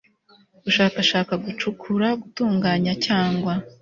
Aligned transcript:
gushakashaka 0.63 1.33
gucukura 1.45 2.07
gutunganya 2.21 2.93
cyangwa 3.05 3.53